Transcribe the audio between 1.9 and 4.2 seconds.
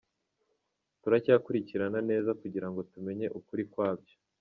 neza kugira ngo tumenye ukuri kwabyo.